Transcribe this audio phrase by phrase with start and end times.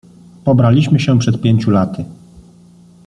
[0.43, 2.05] "Pobraliśmy się przed pięciu laty."